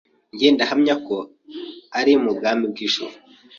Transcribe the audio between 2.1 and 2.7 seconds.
mu bwami